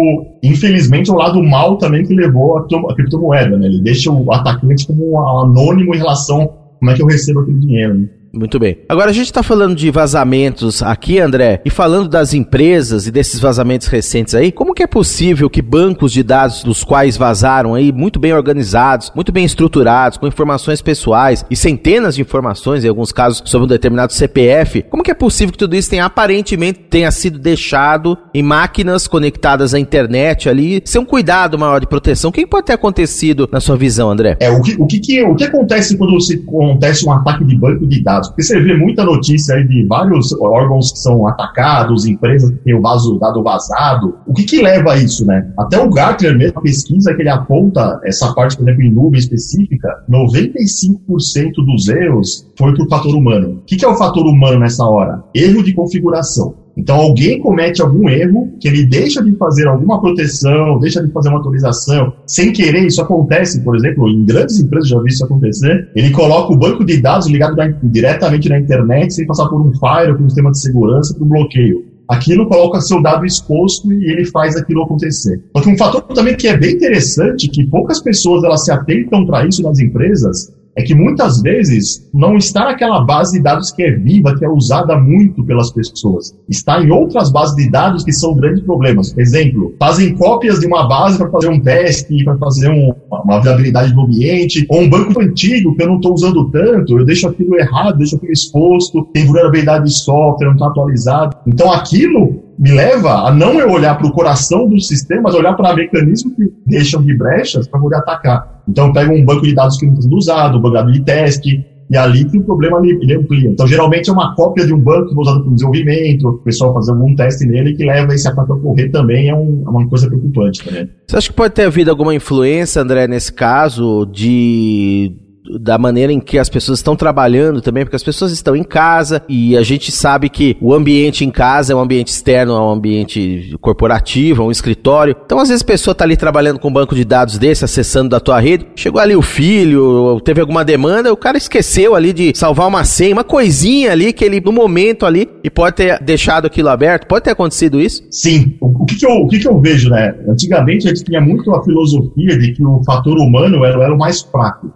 infelizmente, 0.42 1.10
é 1.10 1.12
o 1.12 1.16
lado 1.16 1.42
mal 1.42 1.76
também 1.78 2.04
que 2.04 2.14
levou 2.14 2.58
a, 2.58 2.94
criptomoeda, 2.94 3.56
né? 3.58 3.66
Ele 3.66 3.82
deixa 3.82 4.10
o 4.10 4.32
atacante 4.32 4.86
como 4.86 5.12
um 5.12 5.40
anônimo 5.40 5.94
em 5.94 5.98
relação 5.98 6.42
a 6.42 6.48
como 6.78 6.90
é 6.90 6.94
que 6.94 7.02
eu 7.02 7.06
recebo 7.06 7.40
aquele 7.40 7.58
dinheiro. 7.58 7.94
Né? 7.94 8.08
Muito 8.32 8.58
bem. 8.58 8.78
Agora 8.88 9.10
a 9.10 9.12
gente 9.12 9.26
está 9.26 9.42
falando 9.42 9.74
de 9.74 9.90
vazamentos 9.90 10.82
aqui, 10.82 11.18
André, 11.18 11.62
e 11.64 11.70
falando 11.70 12.08
das 12.08 12.34
empresas 12.34 13.06
e 13.06 13.10
desses 13.10 13.40
vazamentos 13.40 13.86
recentes 13.86 14.34
aí, 14.34 14.52
como 14.52 14.74
que 14.74 14.82
é 14.82 14.86
possível 14.86 15.48
que 15.48 15.62
bancos 15.62 16.12
de 16.12 16.22
dados 16.22 16.62
dos 16.62 16.84
quais 16.84 17.16
vazaram 17.16 17.74
aí, 17.74 17.92
muito 17.92 18.18
bem 18.18 18.32
organizados, 18.32 19.10
muito 19.14 19.32
bem 19.32 19.44
estruturados, 19.44 20.18
com 20.18 20.26
informações 20.26 20.82
pessoais 20.82 21.44
e 21.50 21.56
centenas 21.56 22.14
de 22.14 22.22
informações, 22.22 22.84
em 22.84 22.88
alguns 22.88 23.12
casos, 23.12 23.42
sobre 23.44 23.64
um 23.64 23.68
determinado 23.68 24.12
CPF, 24.12 24.82
como 24.82 25.02
que 25.02 25.10
é 25.10 25.14
possível 25.14 25.52
que 25.52 25.58
tudo 25.58 25.74
isso 25.74 25.90
tenha 25.90 26.04
aparentemente 26.04 26.80
tenha 26.90 27.10
sido 27.10 27.38
deixado 27.38 28.16
em 28.34 28.42
máquinas 28.42 29.06
conectadas 29.06 29.74
à 29.74 29.78
internet 29.78 30.48
ali, 30.48 30.82
sem 30.84 31.00
um 31.00 31.04
cuidado 31.04 31.58
maior 31.58 31.80
de 31.80 31.86
proteção? 31.86 32.30
O 32.30 32.32
que 32.32 32.46
pode 32.46 32.66
ter 32.66 32.74
acontecido 32.74 33.48
na 33.50 33.60
sua 33.60 33.76
visão, 33.76 34.10
André? 34.10 34.36
É, 34.40 34.50
o 34.50 34.60
que, 34.60 34.76
o 34.78 34.86
que, 34.86 34.98
que 35.00 35.22
o 35.22 35.34
que 35.34 35.44
acontece 35.44 35.96
quando 35.96 36.20
se 36.20 36.34
acontece 36.34 37.06
um 37.06 37.12
ataque 37.12 37.44
de 37.44 37.56
banco 37.56 37.86
de 37.86 38.02
dados? 38.02 38.17
Dados. 38.18 38.28
Porque 38.28 38.42
você 38.42 38.60
vê 38.60 38.76
muita 38.76 39.04
notícia 39.04 39.54
aí 39.54 39.66
de 39.66 39.86
vários 39.86 40.32
órgãos 40.40 40.92
que 40.92 40.98
são 40.98 41.26
atacados, 41.26 42.06
empresas 42.06 42.50
que 42.50 42.58
têm 42.58 42.74
o 42.74 42.82
vaso, 42.82 43.18
dado 43.18 43.42
vazado. 43.42 44.16
O 44.26 44.34
que 44.34 44.44
que 44.44 44.62
leva 44.62 44.92
a 44.92 44.96
isso, 44.96 45.24
né? 45.24 45.50
Até 45.58 45.80
o 45.80 45.88
Gartner 45.88 46.36
mesmo, 46.36 46.58
a 46.58 46.62
pesquisa 46.62 47.14
que 47.14 47.22
ele 47.22 47.30
aponta, 47.30 48.00
essa 48.04 48.32
parte, 48.34 48.56
por 48.56 48.64
exemplo, 48.64 48.82
em 48.82 48.90
nuvem 48.90 49.18
específica, 49.18 49.88
95% 50.10 51.52
dos 51.64 51.88
erros 51.88 52.46
foi 52.56 52.74
por 52.74 52.88
fator 52.88 53.14
humano. 53.14 53.60
O 53.60 53.64
que, 53.64 53.76
que 53.76 53.84
é 53.84 53.88
o 53.88 53.96
fator 53.96 54.26
humano 54.26 54.60
nessa 54.60 54.84
hora? 54.84 55.22
Erro 55.34 55.62
de 55.62 55.72
configuração. 55.74 56.54
Então 56.78 56.94
alguém 56.94 57.40
comete 57.40 57.82
algum 57.82 58.08
erro, 58.08 58.52
que 58.60 58.68
ele 58.68 58.86
deixa 58.86 59.22
de 59.22 59.34
fazer 59.36 59.66
alguma 59.66 60.00
proteção, 60.00 60.78
deixa 60.78 61.04
de 61.04 61.10
fazer 61.12 61.28
uma 61.28 61.40
atualização, 61.40 62.12
sem 62.24 62.52
querer, 62.52 62.86
isso 62.86 63.02
acontece, 63.02 63.60
por 63.62 63.74
exemplo, 63.74 64.08
em 64.08 64.24
grandes 64.24 64.60
empresas 64.60 64.88
já 64.88 65.02
vi 65.02 65.08
isso 65.08 65.24
acontecer, 65.24 65.90
ele 65.96 66.10
coloca 66.10 66.52
o 66.52 66.56
banco 66.56 66.84
de 66.84 67.02
dados 67.02 67.26
ligado 67.26 67.56
na, 67.56 67.66
diretamente 67.82 68.48
na 68.48 68.60
internet, 68.60 69.12
sem 69.12 69.26
passar 69.26 69.48
por 69.48 69.60
um 69.60 69.72
firewall, 69.72 70.16
por 70.16 70.24
um 70.24 70.28
sistema 70.28 70.52
de 70.52 70.60
segurança, 70.60 71.14
por 71.14 71.24
um 71.24 71.28
bloqueio. 71.28 71.84
Aquilo 72.08 72.48
coloca 72.48 72.80
seu 72.80 73.02
dado 73.02 73.26
exposto 73.26 73.92
e 73.92 74.10
ele 74.10 74.24
faz 74.24 74.56
aquilo 74.56 74.82
acontecer. 74.82 75.42
Só 75.54 75.62
que 75.62 75.68
um 75.68 75.76
fator 75.76 76.00
também 76.14 76.34
que 76.34 76.48
é 76.48 76.56
bem 76.56 76.74
interessante, 76.74 77.48
que 77.48 77.66
poucas 77.66 78.00
pessoas 78.00 78.42
elas 78.44 78.64
se 78.64 78.72
atentam 78.72 79.26
para 79.26 79.46
isso 79.46 79.62
nas 79.62 79.78
empresas, 79.78 80.50
é 80.78 80.82
que 80.82 80.94
muitas 80.94 81.42
vezes 81.42 82.08
não 82.14 82.36
está 82.36 82.66
naquela 82.66 83.00
base 83.00 83.36
de 83.36 83.42
dados 83.42 83.72
que 83.72 83.82
é 83.82 83.90
viva, 83.90 84.36
que 84.38 84.44
é 84.44 84.48
usada 84.48 84.96
muito 84.96 85.44
pelas 85.44 85.72
pessoas. 85.72 86.32
Está 86.48 86.80
em 86.80 86.90
outras 86.92 87.32
bases 87.32 87.56
de 87.56 87.68
dados 87.68 88.04
que 88.04 88.12
são 88.12 88.36
grandes 88.36 88.62
problemas. 88.62 89.12
Exemplo, 89.18 89.74
fazem 89.76 90.14
cópias 90.14 90.60
de 90.60 90.66
uma 90.68 90.88
base 90.88 91.18
para 91.18 91.28
fazer 91.30 91.48
um 91.48 91.58
teste, 91.58 92.22
para 92.22 92.38
fazer 92.38 92.70
um, 92.70 92.94
uma 93.10 93.40
viabilidade 93.40 93.92
do 93.92 94.02
ambiente, 94.02 94.64
ou 94.70 94.82
um 94.82 94.88
banco 94.88 95.20
antigo 95.20 95.74
que 95.74 95.82
eu 95.82 95.88
não 95.88 95.96
estou 95.96 96.14
usando 96.14 96.48
tanto, 96.50 96.96
eu 96.96 97.04
deixo 97.04 97.26
aquilo 97.26 97.58
errado, 97.58 97.98
deixo 97.98 98.14
aquilo 98.14 98.32
exposto, 98.32 99.04
tem 99.12 99.26
vulnerabilidade 99.26 99.86
de 99.86 99.92
software, 99.92 100.46
não 100.46 100.54
está 100.54 100.68
atualizado. 100.68 101.36
Então 101.44 101.72
aquilo 101.72 102.47
me 102.58 102.72
leva 102.72 103.28
a 103.28 103.32
não 103.32 103.60
eu 103.60 103.70
olhar 103.70 103.96
para 103.96 104.06
o 104.06 104.12
coração 104.12 104.68
do 104.68 104.80
sistema, 104.80 105.22
mas 105.24 105.34
olhar 105.34 105.54
para 105.54 105.74
mecanismos 105.74 106.34
que 106.34 106.52
deixam 106.66 107.02
de 107.02 107.16
brechas 107.16 107.68
para 107.68 107.80
poder 107.80 107.96
atacar. 107.96 108.62
Então, 108.68 108.92
pega 108.92 109.12
um 109.12 109.24
banco 109.24 109.42
de 109.42 109.54
dados 109.54 109.78
que 109.78 109.86
não 109.86 109.92
está 109.92 110.02
sendo 110.02 110.16
usado, 110.16 110.58
um 110.58 110.60
banco 110.60 110.90
de 110.90 111.00
teste, 111.00 111.64
e 111.90 111.96
ali 111.96 112.24
que 112.24 112.36
o 112.36 112.42
problema 112.42 112.80
ele, 112.84 113.14
amplia. 113.14 113.48
Então, 113.48 113.66
geralmente 113.66 114.10
é 114.10 114.12
uma 114.12 114.34
cópia 114.34 114.66
de 114.66 114.74
um 114.74 114.78
banco 114.78 115.14
foi 115.14 115.22
usado 115.22 115.42
para 115.42 115.52
desenvolvimento, 115.52 116.28
o 116.28 116.38
pessoal 116.38 116.74
fazer 116.74 116.90
algum 116.90 117.14
teste 117.14 117.46
nele 117.46 117.74
que 117.74 117.84
leva 117.84 118.12
esse 118.12 118.28
ataque 118.28 118.52
a 118.52 118.54
ocorrer 118.54 118.90
também, 118.90 119.28
é, 119.28 119.34
um, 119.34 119.62
é, 119.64 119.70
uma 119.70 119.88
coisa 119.88 120.06
preocupante 120.08 120.64
também. 120.64 120.88
Você 121.06 121.16
acha 121.16 121.30
que 121.30 121.36
pode 121.36 121.54
ter 121.54 121.64
havido 121.64 121.90
alguma 121.90 122.14
influência, 122.14 122.82
André, 122.82 123.06
nesse 123.06 123.32
caso, 123.32 124.04
de 124.12 125.27
da 125.60 125.78
maneira 125.78 126.12
em 126.12 126.20
que 126.20 126.38
as 126.38 126.48
pessoas 126.48 126.78
estão 126.78 126.96
trabalhando 126.96 127.60
também, 127.60 127.84
porque 127.84 127.96
as 127.96 128.02
pessoas 128.02 128.32
estão 128.32 128.56
em 128.56 128.64
casa 128.64 129.22
e 129.28 129.56
a 129.56 129.62
gente 129.62 129.90
sabe 129.90 130.28
que 130.28 130.56
o 130.60 130.74
ambiente 130.74 131.24
em 131.24 131.30
casa 131.30 131.72
é 131.72 131.76
um 131.76 131.80
ambiente 131.80 132.08
externo, 132.08 132.54
é 132.54 132.60
um 132.60 132.70
ambiente 132.70 133.56
corporativo, 133.60 134.42
é 134.42 134.46
um 134.46 134.50
escritório. 134.50 135.16
Então, 135.24 135.38
às 135.38 135.48
vezes, 135.48 135.62
a 135.62 135.66
pessoa 135.66 135.92
está 135.92 136.04
ali 136.04 136.16
trabalhando 136.16 136.58
com 136.58 136.68
um 136.68 136.72
banco 136.72 136.94
de 136.94 137.04
dados 137.04 137.38
desse, 137.38 137.64
acessando 137.64 138.08
da 138.10 138.20
tua 138.20 138.40
rede, 138.40 138.66
chegou 138.74 139.00
ali 139.00 139.16
o 139.16 139.22
filho, 139.22 140.20
teve 140.20 140.40
alguma 140.40 140.64
demanda, 140.64 141.12
o 141.12 141.16
cara 141.16 141.36
esqueceu 141.36 141.94
ali 141.94 142.12
de 142.12 142.32
salvar 142.34 142.66
uma 142.66 142.84
senha, 142.84 143.14
uma 143.14 143.24
coisinha 143.24 143.92
ali 143.92 144.12
que 144.12 144.24
ele, 144.24 144.40
no 144.40 144.52
momento 144.52 145.06
ali, 145.06 145.28
e 145.42 145.50
pode 145.50 145.76
ter 145.76 146.02
deixado 146.02 146.46
aquilo 146.46 146.68
aberto. 146.68 147.06
Pode 147.06 147.24
ter 147.24 147.30
acontecido 147.30 147.80
isso? 147.80 148.02
Sim. 148.10 148.56
O, 148.60 148.84
que, 148.84 148.96
que, 148.96 149.06
eu, 149.06 149.12
o 149.12 149.28
que, 149.28 149.38
que 149.38 149.48
eu 149.48 149.60
vejo, 149.60 149.90
né? 149.90 150.14
Antigamente 150.28 150.86
a 150.86 150.90
gente 150.90 151.04
tinha 151.04 151.20
muito 151.20 151.54
a 151.54 151.62
filosofia 151.62 152.38
de 152.38 152.52
que 152.52 152.64
o 152.64 152.82
fator 152.84 153.18
humano 153.18 153.64
era, 153.64 153.82
era 153.82 153.94
o 153.94 153.98
mais 153.98 154.22
fraco. 154.22 154.72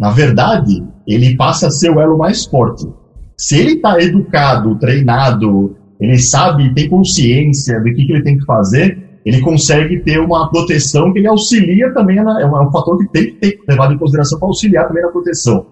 Na 0.00 0.10
verdade, 0.10 0.82
ele 1.06 1.36
passa 1.36 1.66
a 1.66 1.70
ser 1.70 1.90
o 1.90 2.00
elo 2.00 2.16
mais 2.16 2.46
forte. 2.46 2.88
Se 3.36 3.58
ele 3.58 3.74
está 3.74 4.00
educado, 4.00 4.78
treinado, 4.78 5.76
ele 6.00 6.18
sabe, 6.18 6.72
tem 6.72 6.88
consciência 6.88 7.78
do 7.78 7.84
que, 7.84 8.06
que 8.06 8.12
ele 8.12 8.22
tem 8.22 8.38
que 8.38 8.46
fazer, 8.46 9.20
ele 9.26 9.42
consegue 9.42 10.00
ter 10.00 10.18
uma 10.18 10.48
proteção 10.50 11.12
que 11.12 11.18
ele 11.18 11.28
auxilia 11.28 11.92
também, 11.92 12.16
na, 12.16 12.40
é 12.40 12.46
um 12.46 12.68
é 12.68 12.72
fator 12.72 12.96
que 12.96 13.08
tem 13.12 13.26
que 13.26 13.32
ter 13.32 13.58
levado 13.68 13.92
em 13.92 13.98
consideração 13.98 14.38
para 14.38 14.48
auxiliar 14.48 14.88
também 14.88 15.02
na 15.02 15.10
proteção. 15.10 15.66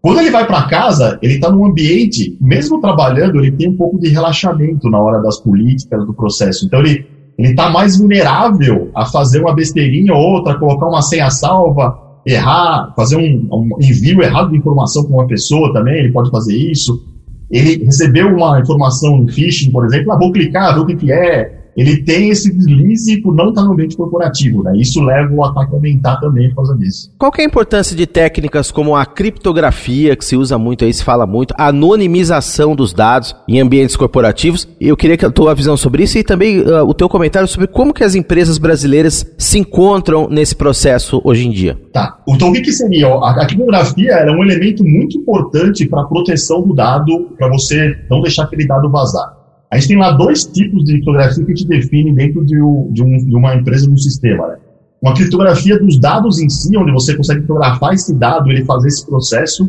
Quando 0.00 0.20
ele 0.20 0.30
vai 0.30 0.46
para 0.46 0.68
casa, 0.68 1.18
ele 1.20 1.34
está 1.34 1.50
num 1.50 1.66
ambiente, 1.66 2.36
mesmo 2.40 2.80
trabalhando, 2.80 3.40
ele 3.40 3.50
tem 3.50 3.68
um 3.68 3.76
pouco 3.76 3.98
de 3.98 4.08
relaxamento 4.10 4.88
na 4.88 5.00
hora 5.00 5.20
das 5.20 5.40
políticas, 5.40 6.06
do 6.06 6.14
processo. 6.14 6.66
Então 6.66 6.78
ele 6.78 7.04
ele 7.38 7.50
está 7.50 7.70
mais 7.70 7.96
vulnerável 7.96 8.90
a 8.94 9.06
fazer 9.06 9.40
uma 9.40 9.54
besteirinha 9.54 10.12
ou 10.12 10.20
outra, 10.20 10.58
colocar 10.58 10.86
uma 10.86 11.02
senha 11.02 11.30
salva, 11.30 11.98
errar, 12.26 12.92
fazer 12.96 13.16
um, 13.16 13.48
um 13.52 13.68
envio 13.80 14.22
errado 14.22 14.50
de 14.50 14.56
informação 14.56 15.04
para 15.04 15.14
uma 15.14 15.26
pessoa 15.26 15.72
também, 15.72 15.98
ele 15.98 16.12
pode 16.12 16.30
fazer 16.30 16.56
isso. 16.56 17.04
Ele 17.50 17.84
recebeu 17.84 18.28
uma 18.28 18.60
informação 18.60 19.18
em 19.18 19.28
phishing, 19.28 19.70
por 19.70 19.84
exemplo, 19.84 20.12
ah, 20.12 20.18
vou 20.18 20.32
clicar, 20.32 20.74
ver 20.74 20.80
o 20.80 20.86
que, 20.86 20.96
que 20.96 21.12
é, 21.12 21.61
ele 21.76 22.02
tem 22.02 22.30
esse 22.30 22.52
deslize 22.52 23.20
por 23.20 23.34
não 23.34 23.50
estar 23.50 23.62
no 23.62 23.72
ambiente 23.72 23.96
corporativo, 23.96 24.62
né? 24.62 24.72
Isso 24.76 25.02
leva 25.02 25.32
o 25.32 25.44
ataque 25.44 25.72
a 25.72 25.76
aumentar 25.76 26.16
também 26.20 26.48
por 26.50 26.56
causa 26.56 26.76
disso. 26.76 27.10
Qual 27.18 27.32
é 27.38 27.42
a 27.42 27.44
importância 27.44 27.96
de 27.96 28.06
técnicas 28.06 28.70
como 28.70 28.94
a 28.94 29.06
criptografia, 29.06 30.16
que 30.16 30.24
se 30.24 30.36
usa 30.36 30.58
muito 30.58 30.84
aí, 30.84 30.92
se 30.92 31.04
fala 31.04 31.26
muito, 31.26 31.54
a 31.56 31.68
anonimização 31.68 32.74
dos 32.74 32.92
dados 32.92 33.34
em 33.48 33.60
ambientes 33.60 33.96
corporativos? 33.96 34.68
Eu 34.80 34.96
queria 34.96 35.16
que 35.16 35.24
a 35.24 35.30
tua 35.30 35.54
visão 35.54 35.76
sobre 35.76 36.02
isso 36.02 36.18
e 36.18 36.24
também 36.24 36.60
uh, 36.60 36.84
o 36.86 36.94
teu 36.94 37.08
comentário 37.08 37.48
sobre 37.48 37.66
como 37.66 37.94
que 37.94 38.04
as 38.04 38.14
empresas 38.14 38.58
brasileiras 38.58 39.24
se 39.38 39.58
encontram 39.58 40.28
nesse 40.28 40.54
processo 40.54 41.20
hoje 41.24 41.46
em 41.46 41.50
dia. 41.50 41.78
Tá. 41.92 42.18
Então 42.28 42.50
o 42.50 42.52
que, 42.52 42.60
que 42.60 42.72
seria? 42.72 43.08
A, 43.08 43.42
a 43.42 43.46
criptografia 43.46 44.12
era 44.12 44.32
um 44.32 44.42
elemento 44.42 44.84
muito 44.84 45.18
importante 45.18 45.86
para 45.86 46.02
a 46.02 46.04
proteção 46.04 46.62
do 46.62 46.74
dado, 46.74 47.30
para 47.36 47.48
você 47.48 47.96
não 48.10 48.20
deixar 48.20 48.44
aquele 48.44 48.66
dado 48.66 48.90
vazar. 48.90 49.41
A 49.72 49.76
gente 49.76 49.88
tem 49.88 49.96
lá 49.96 50.12
dois 50.12 50.44
tipos 50.44 50.84
de 50.84 50.92
criptografia 50.92 51.44
que 51.44 51.56
gente 51.56 51.66
define 51.66 52.14
dentro 52.14 52.44
de, 52.44 52.54
de, 52.92 53.02
um, 53.02 53.16
de 53.16 53.34
uma 53.34 53.54
empresa, 53.54 53.86
de 53.86 53.92
um 53.92 53.96
sistema. 53.96 54.46
Né? 54.48 54.56
uma 55.02 55.14
criptografia 55.14 55.78
dos 55.78 55.98
dados 55.98 56.40
em 56.40 56.48
si, 56.48 56.76
onde 56.76 56.92
você 56.92 57.16
consegue 57.16 57.40
criptografar 57.40 57.92
esse 57.92 58.14
dado, 58.14 58.48
ele 58.50 58.64
fazer 58.64 58.86
esse 58.86 59.04
processo. 59.04 59.68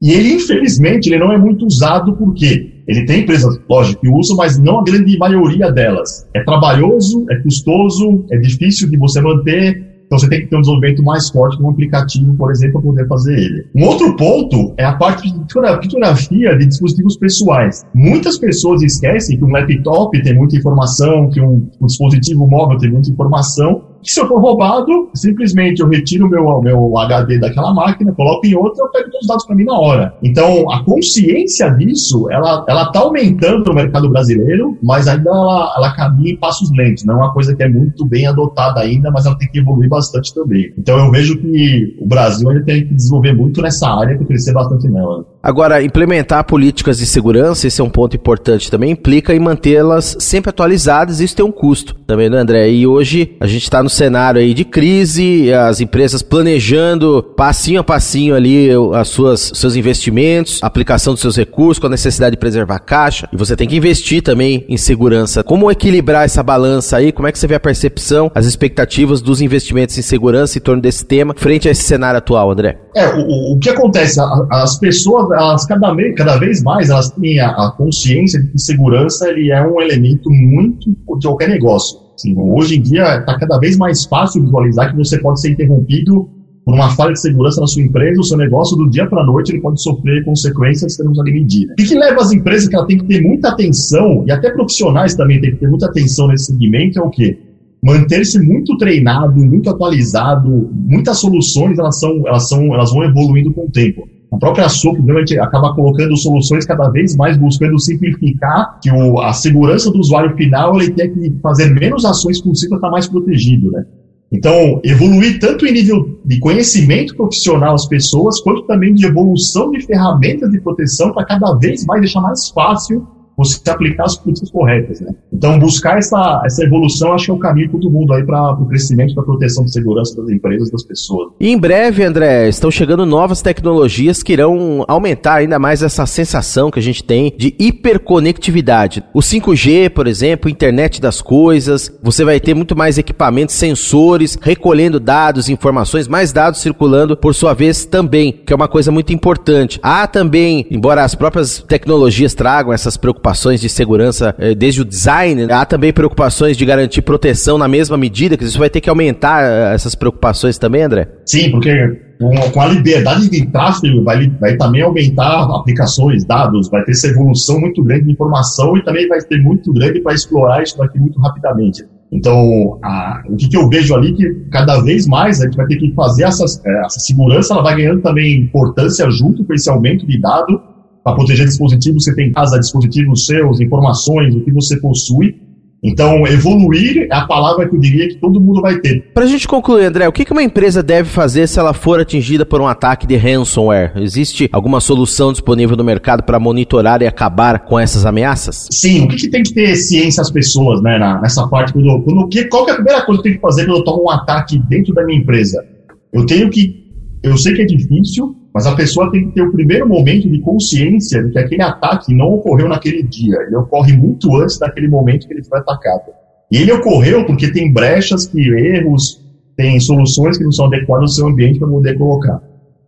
E 0.00 0.12
ele, 0.12 0.34
infelizmente, 0.34 1.08
ele 1.08 1.18
não 1.18 1.32
é 1.32 1.36
muito 1.36 1.66
usado 1.66 2.16
porque 2.16 2.84
ele 2.86 3.04
tem 3.04 3.22
empresas, 3.22 3.60
lógico, 3.68 4.00
que 4.00 4.08
usam, 4.08 4.36
mas 4.36 4.58
não 4.58 4.78
a 4.78 4.84
grande 4.84 5.18
maioria 5.18 5.70
delas. 5.72 6.26
É 6.32 6.42
trabalhoso, 6.44 7.26
é 7.30 7.36
custoso, 7.36 8.24
é 8.30 8.38
difícil 8.38 8.88
de 8.88 8.96
você 8.96 9.20
manter, 9.20 9.89
então 10.10 10.18
você 10.18 10.28
tem 10.28 10.40
que 10.40 10.48
ter 10.48 10.56
um 10.56 10.60
desenvolvimento 10.60 11.04
mais 11.04 11.30
forte 11.30 11.62
um 11.62 11.70
aplicativo, 11.70 12.34
por 12.34 12.50
exemplo, 12.50 12.82
para 12.82 12.90
poder 12.90 13.06
fazer 13.06 13.32
ele. 13.32 13.66
Um 13.76 13.84
outro 13.84 14.16
ponto 14.16 14.74
é 14.76 14.84
a 14.84 14.96
parte 14.96 15.32
de 15.32 15.38
criptografia 15.46 16.58
de 16.58 16.66
dispositivos 16.66 17.16
pessoais. 17.16 17.86
Muitas 17.94 18.36
pessoas 18.36 18.82
esquecem 18.82 19.38
que 19.38 19.44
um 19.44 19.50
laptop 19.50 20.20
tem 20.20 20.34
muita 20.34 20.56
informação, 20.56 21.30
que 21.30 21.40
um, 21.40 21.70
um 21.80 21.86
dispositivo 21.86 22.44
móvel 22.48 22.76
tem 22.78 22.90
muita 22.90 23.08
informação, 23.08 23.84
que 24.02 24.10
se 24.10 24.20
eu 24.20 24.26
for 24.26 24.40
roubado, 24.40 25.10
simplesmente 25.14 25.80
eu 25.80 25.88
retiro 25.88 26.28
meu, 26.28 26.60
meu 26.62 26.98
HD 26.98 27.38
daquela 27.38 27.72
máquina, 27.74 28.12
coloco 28.12 28.46
em 28.46 28.54
outra, 28.54 28.84
eu 28.84 28.88
pego 28.88 29.10
todos 29.10 29.22
os 29.22 29.26
dados 29.26 29.46
para 29.46 29.56
mim 29.56 29.64
na 29.64 29.78
hora. 29.78 30.14
Então, 30.22 30.70
a 30.70 30.84
consciência 30.84 31.70
disso, 31.70 32.28
ela 32.30 32.64
ela 32.68 32.90
tá 32.90 33.00
aumentando 33.00 33.64
no 33.64 33.74
mercado 33.74 34.08
brasileiro, 34.08 34.78
mas 34.82 35.06
ainda 35.08 35.30
ela, 35.30 35.74
ela 35.76 35.92
caminha 35.94 36.32
em 36.32 36.36
passos 36.36 36.70
lentos. 36.76 37.04
Não 37.04 37.14
é 37.14 37.16
uma 37.18 37.32
coisa 37.32 37.54
que 37.54 37.62
é 37.62 37.68
muito 37.68 38.06
bem 38.06 38.26
adotada 38.26 38.80
ainda, 38.80 39.10
mas 39.10 39.26
ela 39.26 39.36
tem 39.36 39.48
que 39.48 39.58
evoluir 39.58 39.88
bastante 39.88 40.34
também. 40.34 40.72
Então, 40.78 40.98
eu 40.98 41.10
vejo 41.10 41.38
que 41.38 41.96
o 42.00 42.06
Brasil 42.06 42.48
ainda 42.48 42.64
tem 42.64 42.86
que 42.86 42.94
desenvolver 42.94 43.34
muito 43.34 43.60
nessa 43.60 43.88
área 43.88 44.16
para 44.16 44.26
crescer 44.26 44.52
bastante 44.52 44.88
nela. 44.88 45.24
Agora, 45.42 45.82
implementar 45.82 46.44
políticas 46.44 46.98
de 46.98 47.06
segurança, 47.06 47.66
esse 47.66 47.80
é 47.80 47.84
um 47.84 47.90
ponto 47.90 48.14
importante 48.14 48.70
também, 48.70 48.90
implica 48.90 49.34
em 49.34 49.40
mantê-las 49.40 50.16
sempre 50.20 50.50
atualizadas, 50.50 51.20
isso 51.20 51.34
tem 51.34 51.44
um 51.44 51.52
custo 51.52 51.94
também, 52.06 52.28
né, 52.28 52.38
André? 52.38 52.70
E 52.70 52.86
hoje 52.86 53.36
a 53.40 53.46
gente 53.46 53.62
está 53.62 53.82
no 53.82 53.88
cenário 53.90 54.40
aí 54.40 54.54
de 54.54 54.64
crise, 54.64 55.52
as 55.52 55.80
empresas 55.80 56.22
planejando 56.22 57.22
passinho 57.36 57.80
a 57.80 57.84
passinho 57.84 58.34
ali 58.34 58.68
as 58.94 59.08
suas 59.08 59.52
seus 59.54 59.76
investimentos, 59.76 60.60
aplicação 60.62 61.12
dos 61.12 61.20
seus 61.20 61.36
recursos, 61.36 61.78
com 61.78 61.86
a 61.86 61.90
necessidade 61.90 62.36
de 62.36 62.40
preservar 62.40 62.78
caixa, 62.78 63.28
e 63.32 63.36
você 63.36 63.56
tem 63.56 63.68
que 63.68 63.76
investir 63.76 64.22
também 64.22 64.64
em 64.68 64.76
segurança. 64.76 65.42
Como 65.42 65.70
equilibrar 65.70 66.24
essa 66.24 66.42
balança 66.42 66.96
aí? 66.96 67.12
Como 67.12 67.28
é 67.28 67.32
que 67.32 67.38
você 67.38 67.46
vê 67.46 67.54
a 67.54 67.60
percepção, 67.60 68.30
as 68.34 68.46
expectativas 68.46 69.20
dos 69.20 69.40
investimentos 69.40 69.96
em 69.98 70.02
segurança 70.02 70.58
em 70.58 70.60
torno 70.60 70.80
desse 70.80 71.04
tema, 71.04 71.34
frente 71.36 71.68
a 71.68 71.72
esse 71.72 71.82
cenário 71.82 72.18
atual, 72.18 72.50
André? 72.50 72.78
É, 72.94 73.06
o, 73.08 73.54
o 73.54 73.58
que 73.58 73.70
acontece? 73.70 74.20
As 74.50 74.78
pessoas 74.78 75.30
elas 75.30 75.66
cada 75.66 75.92
vez, 75.94 76.14
cada 76.16 76.38
vez 76.38 76.62
mais 76.62 76.90
elas 76.90 77.10
têm 77.10 77.40
a, 77.40 77.50
a, 77.50 77.70
consciência 77.76 78.40
de 78.40 78.48
que 78.48 78.58
segurança 78.58 79.28
ele 79.28 79.50
é 79.50 79.62
um 79.66 79.80
elemento 79.80 80.30
muito 80.30 80.90
de 80.90 81.26
qualquer 81.26 81.48
negócio. 81.48 81.98
Assim, 82.20 82.34
hoje 82.36 82.76
em 82.76 82.82
dia 82.82 83.18
está 83.18 83.38
cada 83.38 83.58
vez 83.58 83.78
mais 83.78 84.04
fácil 84.04 84.42
visualizar 84.42 84.90
que 84.90 84.96
você 84.96 85.18
pode 85.18 85.40
ser 85.40 85.52
interrompido 85.52 86.28
por 86.64 86.74
uma 86.74 86.90
falha 86.90 87.14
de 87.14 87.20
segurança 87.20 87.60
na 87.60 87.66
sua 87.66 87.82
empresa, 87.82 88.20
o 88.20 88.24
seu 88.24 88.36
negócio 88.36 88.76
do 88.76 88.88
dia 88.90 89.06
para 89.06 89.22
a 89.22 89.26
noite 89.26 89.50
ele 89.50 89.62
pode 89.62 89.82
sofrer 89.82 90.22
consequências 90.24 90.92
que 90.92 90.98
teremos 90.98 91.18
ali 91.18 91.32
medir. 91.32 91.66
O 91.72 91.74
que 91.74 91.94
leva 91.94 92.20
as 92.20 92.30
empresas 92.30 92.68
que 92.68 92.76
ela 92.76 92.86
tem 92.86 92.98
que 92.98 93.06
ter 93.06 93.22
muita 93.22 93.48
atenção 93.48 94.24
e 94.26 94.30
até 94.30 94.50
profissionais 94.50 95.14
também 95.14 95.40
tem 95.40 95.52
que 95.52 95.56
ter 95.56 95.68
muita 95.68 95.86
atenção 95.86 96.28
nesse 96.28 96.52
segmento 96.52 96.98
é 96.98 97.02
o 97.02 97.10
quê? 97.10 97.38
manter-se 97.82 98.38
muito 98.38 98.76
treinado, 98.76 99.40
muito 99.42 99.70
atualizado, 99.70 100.70
muitas 100.74 101.18
soluções 101.18 101.78
elas 101.78 101.98
são, 101.98 102.26
elas 102.26 102.48
são, 102.48 102.74
elas 102.74 102.92
vão 102.92 103.02
evoluindo 103.04 103.52
com 103.52 103.64
o 103.64 103.70
tempo. 103.70 104.06
A 104.32 104.36
própria 104.38 104.68
SOP 104.68 105.00
realmente 105.00 105.38
acaba 105.38 105.74
colocando 105.74 106.16
soluções 106.16 106.64
cada 106.64 106.88
vez 106.88 107.16
mais 107.16 107.36
buscando 107.36 107.78
simplificar 107.80 108.78
que 108.80 108.90
o, 108.90 109.18
a 109.20 109.32
segurança 109.32 109.90
do 109.90 109.98
usuário 109.98 110.36
final 110.36 110.80
ele 110.80 110.92
tem 110.92 111.12
que 111.12 111.34
fazer 111.42 111.70
menos 111.70 112.04
ações 112.04 112.40
possível 112.40 112.70
para 112.70 112.76
estar 112.78 112.90
mais 112.90 113.08
protegido, 113.08 113.70
né? 113.72 113.84
Então, 114.32 114.80
evoluir 114.84 115.40
tanto 115.40 115.66
em 115.66 115.72
nível 115.72 116.20
de 116.24 116.38
conhecimento 116.38 117.16
profissional 117.16 117.74
as 117.74 117.86
pessoas, 117.86 118.40
quanto 118.40 118.62
também 118.62 118.94
de 118.94 119.04
evolução 119.04 119.72
de 119.72 119.84
ferramentas 119.84 120.48
de 120.52 120.60
proteção 120.60 121.12
para 121.12 121.24
cada 121.24 121.52
vez 121.54 121.84
mais 121.84 122.00
deixar 122.00 122.20
mais 122.20 122.48
fácil 122.50 123.04
você 123.36 123.68
aplicar 123.68 124.04
as 124.04 124.16
políticas 124.16 124.50
corretas, 124.50 125.00
né? 125.00 125.12
Então, 125.40 125.58
buscar 125.58 125.96
essa, 125.96 126.42
essa 126.44 126.62
evolução, 126.62 127.14
acho 127.14 127.24
que 127.24 127.30
é 127.30 127.34
o 127.34 127.38
caminho 127.38 127.70
para 127.70 127.80
todo 127.80 127.90
mundo 127.90 128.12
aí 128.12 128.22
para 128.22 128.52
o 128.52 128.66
crescimento, 128.66 129.14
para 129.14 129.22
a 129.22 129.26
proteção 129.26 129.64
de 129.64 129.72
segurança 129.72 130.14
das 130.20 130.28
empresas 130.28 130.70
das 130.70 130.82
pessoas. 130.82 131.32
E 131.40 131.48
em 131.48 131.58
breve, 131.58 132.04
André, 132.04 132.46
estão 132.46 132.70
chegando 132.70 133.06
novas 133.06 133.40
tecnologias 133.40 134.22
que 134.22 134.34
irão 134.34 134.84
aumentar 134.86 135.36
ainda 135.36 135.58
mais 135.58 135.82
essa 135.82 136.04
sensação 136.04 136.70
que 136.70 136.78
a 136.78 136.82
gente 136.82 137.02
tem 137.02 137.32
de 137.38 137.54
hiperconectividade. 137.58 139.02
O 139.14 139.20
5G, 139.20 139.88
por 139.88 140.06
exemplo, 140.06 140.50
internet 140.50 141.00
das 141.00 141.22
coisas, 141.22 141.90
você 142.02 142.22
vai 142.22 142.38
ter 142.38 142.52
muito 142.52 142.76
mais 142.76 142.98
equipamentos, 142.98 143.54
sensores, 143.54 144.38
recolhendo 144.38 145.00
dados, 145.00 145.48
informações, 145.48 146.06
mais 146.06 146.34
dados 146.34 146.60
circulando 146.60 147.16
por 147.16 147.34
sua 147.34 147.54
vez 147.54 147.86
também, 147.86 148.30
que 148.44 148.52
é 148.52 148.56
uma 148.56 148.68
coisa 148.68 148.92
muito 148.92 149.10
importante. 149.14 149.80
Há 149.82 150.06
também, 150.06 150.66
embora 150.70 151.02
as 151.02 151.14
próprias 151.14 151.64
tecnologias 151.66 152.34
tragam 152.34 152.74
essas 152.74 152.98
preocupações, 152.98 153.30
preocupações 153.40 153.60
de 153.60 153.68
segurança 153.68 154.34
eh, 154.38 154.54
desde 154.54 154.82
o 154.82 154.84
design, 154.84 155.29
né? 155.34 155.46
há 155.50 155.64
também 155.64 155.92
preocupações 155.92 156.56
de 156.56 156.64
garantir 156.64 157.02
proteção 157.02 157.58
na 157.58 157.68
mesma 157.68 157.96
medida, 157.96 158.36
que 158.36 158.44
isso 158.44 158.58
vai 158.58 158.70
ter 158.70 158.80
que 158.80 158.90
aumentar 158.90 159.42
eh, 159.42 159.74
essas 159.74 159.94
preocupações 159.94 160.58
também, 160.58 160.82
André? 160.82 161.08
Sim, 161.26 161.50
porque 161.50 162.10
com 162.52 162.60
a 162.60 162.66
liberdade 162.66 163.30
de 163.30 163.46
tráfego 163.46 164.04
vai, 164.04 164.28
vai 164.40 164.56
também 164.56 164.82
aumentar 164.82 165.42
aplicações, 165.54 166.24
dados, 166.24 166.68
vai 166.68 166.84
ter 166.84 166.92
essa 166.92 167.08
evolução 167.08 167.58
muito 167.58 167.82
grande 167.82 168.04
de 168.04 168.12
informação 168.12 168.76
e 168.76 168.84
também 168.84 169.08
vai 169.08 169.20
ter 169.22 169.40
muito 169.40 169.72
grande 169.72 170.00
para 170.00 170.12
explorar 170.12 170.62
isso 170.62 170.76
daqui 170.76 170.98
muito 170.98 171.18
rapidamente. 171.18 171.82
Então, 172.12 172.78
a, 172.82 173.22
o 173.28 173.36
que, 173.36 173.48
que, 173.48 173.56
eu 173.56 173.68
vejo 173.68 173.94
ali 173.94 174.12
que 174.12 174.28
cada 174.50 174.80
vez 174.82 175.06
mais 175.06 175.40
a 175.40 175.44
gente 175.44 175.56
vai 175.56 175.66
ter 175.66 175.76
que 175.76 175.92
fazer 175.94 176.24
essa, 176.24 176.44
eh, 176.44 176.82
essa 176.84 177.00
segurança, 177.00 177.54
ela 177.54 177.62
vai 177.62 177.76
ganhando 177.76 178.02
também 178.02 178.42
importância 178.42 179.08
junto 179.10 179.44
com 179.44 179.54
esse 179.54 179.70
aumento 179.70 180.06
de 180.06 180.20
dado 180.20 180.60
para 181.02 181.14
proteger 181.14 181.46
dispositivos, 181.46 182.04
você 182.04 182.14
tem 182.14 182.28
em 182.28 182.32
casa 182.32 182.58
dispositivos 182.58 183.26
seus, 183.26 183.60
informações, 183.60 184.34
o 184.34 184.44
que 184.44 184.52
você 184.52 184.78
possui. 184.80 185.34
Então, 185.82 186.26
evoluir 186.26 187.08
é 187.10 187.14
a 187.14 187.26
palavra 187.26 187.66
que 187.66 187.74
eu 187.74 187.80
diria 187.80 188.06
que 188.06 188.16
todo 188.16 188.38
mundo 188.38 188.60
vai 188.60 188.78
ter. 188.80 189.12
Para 189.14 189.24
a 189.24 189.26
gente 189.26 189.48
concluir, 189.48 189.86
André, 189.86 190.06
o 190.06 190.12
que 190.12 190.30
uma 190.30 190.42
empresa 190.42 190.82
deve 190.82 191.08
fazer 191.08 191.46
se 191.46 191.58
ela 191.58 191.72
for 191.72 191.98
atingida 191.98 192.44
por 192.44 192.60
um 192.60 192.66
ataque 192.66 193.06
de 193.06 193.16
ransomware? 193.16 193.92
Existe 193.96 194.48
alguma 194.52 194.78
solução 194.78 195.32
disponível 195.32 195.76
no 195.76 195.84
mercado 195.84 196.22
para 196.22 196.38
monitorar 196.38 197.00
e 197.00 197.06
acabar 197.06 197.60
com 197.60 197.78
essas 197.78 198.04
ameaças? 198.04 198.68
Sim, 198.70 199.04
o 199.04 199.08
que, 199.08 199.16
que 199.16 199.28
tem 199.28 199.42
que 199.42 199.54
ter 199.54 199.74
ciência 199.76 200.20
as 200.20 200.30
pessoas 200.30 200.82
né, 200.82 200.98
nessa 201.22 201.48
parte? 201.48 201.72
Quando, 201.72 202.02
quando, 202.02 202.28
qual 202.50 202.68
é 202.68 202.72
a 202.72 202.74
primeira 202.74 203.02
coisa 203.06 203.22
que 203.22 203.28
eu 203.28 203.32
tenho 203.32 203.34
que 203.36 203.40
fazer 203.40 203.64
quando 203.64 203.78
eu 203.78 203.84
tomo 203.84 204.04
um 204.04 204.10
ataque 204.10 204.58
dentro 204.68 204.92
da 204.92 205.02
minha 205.02 205.18
empresa? 205.18 205.64
Eu 206.12 206.26
tenho 206.26 206.50
que. 206.50 206.79
Eu 207.22 207.36
sei 207.36 207.54
que 207.54 207.62
é 207.62 207.66
difícil, 207.66 208.34
mas 208.54 208.66
a 208.66 208.74
pessoa 208.74 209.10
tem 209.10 209.26
que 209.26 209.34
ter 209.34 209.42
o 209.42 209.52
primeiro 209.52 209.86
momento 209.86 210.28
de 210.28 210.40
consciência 210.40 211.22
de 211.22 211.30
que 211.30 211.38
aquele 211.38 211.62
ataque 211.62 212.14
não 212.14 212.34
ocorreu 212.34 212.68
naquele 212.68 213.02
dia, 213.02 213.36
ele 213.46 213.56
ocorre 213.56 213.92
muito 213.92 214.34
antes 214.36 214.58
daquele 214.58 214.88
momento 214.88 215.26
que 215.26 215.34
ele 215.34 215.44
foi 215.44 215.58
atacado. 215.58 216.10
E 216.50 216.56
ele 216.56 216.72
ocorreu 216.72 217.26
porque 217.26 217.52
tem 217.52 217.72
brechas, 217.72 218.26
que 218.26 218.40
erros, 218.40 219.22
tem 219.54 219.78
soluções 219.78 220.38
que 220.38 220.44
não 220.44 220.52
são 220.52 220.66
adequadas 220.66 221.10
ao 221.10 221.16
seu 221.16 221.26
ambiente 221.28 221.58
para 221.58 221.68
poder 221.68 221.98
colocar. 221.98 222.42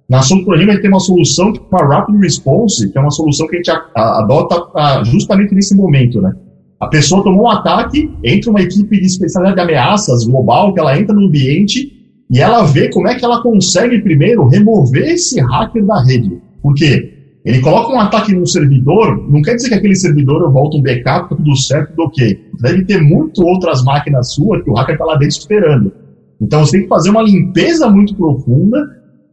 Na 0.08 0.18
Assunto 0.18 0.44
Project 0.44 0.70
a 0.70 0.72
gente 0.72 0.82
tem 0.82 0.90
uma 0.90 1.00
solução, 1.00 1.52
uma 1.70 1.86
Rapid 1.86 2.18
Response, 2.18 2.90
que 2.90 2.98
é 2.98 3.00
uma 3.00 3.10
solução 3.10 3.46
que 3.46 3.56
a 3.56 3.58
gente 3.58 3.70
adota 3.94 5.04
justamente 5.04 5.54
nesse 5.54 5.76
momento, 5.76 6.20
né? 6.20 6.32
A 6.80 6.88
pessoa 6.88 7.22
tomou 7.22 7.44
um 7.44 7.50
ataque, 7.50 8.10
entra 8.24 8.50
uma 8.50 8.60
equipe 8.60 8.98
de 8.98 9.06
especialidade 9.06 9.56
de 9.56 9.62
ameaças 9.62 10.24
global, 10.24 10.74
que 10.74 10.80
ela 10.80 10.98
entra 10.98 11.14
no 11.14 11.26
ambiente 11.26 12.01
e 12.32 12.40
ela 12.40 12.62
vê 12.62 12.88
como 12.88 13.06
é 13.08 13.14
que 13.14 13.24
ela 13.24 13.42
consegue 13.42 14.00
primeiro 14.00 14.48
remover 14.48 15.04
esse 15.04 15.38
hacker 15.38 15.84
da 15.84 16.02
rede. 16.02 16.40
Por 16.62 16.74
quê? 16.74 17.12
Ele 17.44 17.60
coloca 17.60 17.92
um 17.92 18.00
ataque 18.00 18.34
num 18.34 18.46
servidor, 18.46 19.28
não 19.30 19.42
quer 19.42 19.56
dizer 19.56 19.68
que 19.68 19.74
aquele 19.74 19.94
servidor 19.94 20.50
volta 20.50 20.78
um 20.78 20.82
backup, 20.82 21.28
tá 21.28 21.36
tudo 21.36 21.54
certo, 21.56 21.90
tudo 21.90 22.04
ok. 22.04 22.40
Deve 22.58 22.84
ter 22.86 23.02
muito 23.02 23.44
outras 23.44 23.84
máquinas 23.84 24.32
suas 24.32 24.62
que 24.62 24.70
o 24.70 24.74
hacker 24.74 24.94
está 24.94 25.04
lá 25.04 25.16
dentro 25.16 25.36
esperando. 25.36 25.92
Então 26.40 26.60
você 26.60 26.72
tem 26.72 26.82
que 26.82 26.88
fazer 26.88 27.10
uma 27.10 27.22
limpeza 27.22 27.90
muito 27.90 28.14
profunda, 28.14 28.78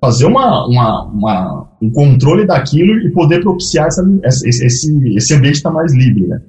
fazer 0.01 0.25
uma, 0.25 0.67
uma, 0.67 1.05
uma 1.05 1.69
um 1.81 1.89
controle 1.91 2.45
daquilo 2.45 2.99
e 2.99 3.11
poder 3.11 3.39
propiciar 3.41 3.87
essa, 3.87 4.03
esse, 4.25 4.65
esse, 4.65 5.15
esse 5.15 5.33
ambiente 5.33 5.55
estar 5.55 5.69
tá 5.69 5.75
mais 5.75 5.93
livre. 5.93 6.27
Né? 6.27 6.41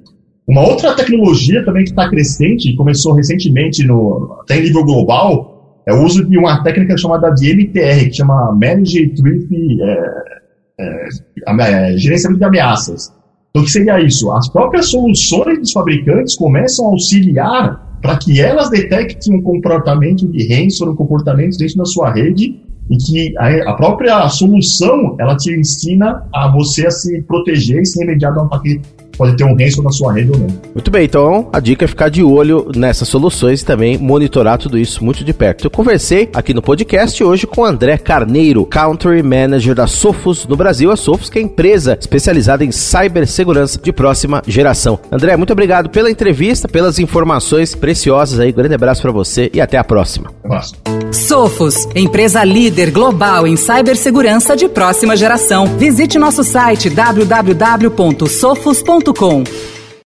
Uma 0.48 0.66
outra 0.66 0.94
tecnologia 0.94 1.64
também 1.64 1.84
que 1.84 1.90
está 1.90 2.08
crescente, 2.08 2.74
começou 2.74 3.14
recentemente 3.14 3.86
no, 3.86 4.38
até 4.40 4.58
em 4.58 4.62
nível 4.62 4.84
global, 4.84 5.49
é 5.86 5.92
o 5.92 6.02
uso 6.04 6.24
de 6.28 6.38
uma 6.38 6.62
técnica 6.62 6.96
chamada 6.96 7.30
de 7.30 7.52
MTR, 7.52 8.08
que 8.08 8.16
chama 8.16 8.52
Manage 8.52 9.08
Threat 9.10 9.48
é, 9.82 10.30
é, 10.78 11.92
é, 11.92 11.96
Gerenciamento 11.96 12.38
de 12.38 12.44
Ameaças. 12.44 13.12
Então, 13.50 13.62
o 13.62 13.64
que 13.64 13.70
seria 13.72 14.00
isso? 14.00 14.30
As 14.32 14.48
próprias 14.48 14.90
soluções 14.90 15.58
dos 15.58 15.72
fabricantes 15.72 16.36
começam 16.36 16.86
a 16.86 16.90
auxiliar 16.90 17.98
para 18.00 18.16
que 18.16 18.40
elas 18.40 18.70
detectem 18.70 19.36
um 19.36 19.42
comportamento 19.42 20.26
de 20.26 20.46
ransomware, 20.48 20.92
um 20.92 20.96
comportamento 20.96 21.58
dentro 21.58 21.76
da 21.78 21.84
sua 21.84 22.12
rede 22.12 22.60
e 22.88 22.96
que 22.96 23.38
a, 23.38 23.70
a, 23.70 23.74
própria 23.74 24.28
solução 24.28 25.16
ela 25.18 25.36
te 25.36 25.52
ensina 25.52 26.24
a 26.34 26.48
você 26.48 26.86
a 26.86 26.90
se 26.90 27.22
proteger 27.22 27.82
e 27.82 27.86
se 27.86 28.00
remediar 28.00 28.32
de 28.32 28.38
um 28.40 28.44
ataque 28.44 28.80
pode 29.20 29.36
ter 29.36 29.44
um 29.44 29.54
ransom 29.54 29.82
na 29.82 29.90
sua 29.90 30.14
rede 30.14 30.32
ou 30.32 30.38
não. 30.38 30.48
Muito 30.72 30.90
bem, 30.90 31.04
então 31.04 31.50
a 31.52 31.60
dica 31.60 31.84
é 31.84 31.88
ficar 31.88 32.08
de 32.08 32.22
olho 32.22 32.70
nessas 32.74 33.06
soluções 33.06 33.60
e 33.60 33.66
também 33.66 33.98
monitorar 33.98 34.56
tudo 34.56 34.78
isso 34.78 35.04
muito 35.04 35.22
de 35.22 35.34
perto. 35.34 35.66
Eu 35.66 35.70
conversei 35.70 36.30
aqui 36.32 36.54
no 36.54 36.62
podcast 36.62 37.22
hoje 37.22 37.46
com 37.46 37.62
André 37.62 37.98
Carneiro, 37.98 38.64
Country 38.64 39.22
Manager 39.22 39.74
da 39.74 39.86
Sofos 39.86 40.46
no 40.46 40.56
Brasil. 40.56 40.90
A 40.90 40.96
Sofos 40.96 41.28
que 41.28 41.38
é 41.38 41.42
empresa 41.42 41.98
especializada 42.00 42.64
em 42.64 42.72
cibersegurança 42.72 43.78
de 43.78 43.92
próxima 43.92 44.42
geração. 44.46 44.98
André, 45.12 45.36
muito 45.36 45.52
obrigado 45.52 45.90
pela 45.90 46.10
entrevista, 46.10 46.66
pelas 46.66 46.98
informações 46.98 47.74
preciosas 47.74 48.40
aí. 48.40 48.50
Grande 48.50 48.74
abraço 48.74 49.02
para 49.02 49.12
você 49.12 49.50
e 49.52 49.60
até 49.60 49.76
a 49.76 49.84
próxima. 49.84 50.32
Abraço. 50.42 50.74
Sofos, 51.16 51.86
empresa 51.94 52.44
líder 52.44 52.90
global 52.90 53.46
em 53.46 53.56
cibersegurança 53.56 54.56
de 54.56 54.68
próxima 54.68 55.16
geração. 55.16 55.66
Visite 55.78 56.18
nosso 56.18 56.42
site 56.44 56.88
www.sofos.com. 56.90 58.20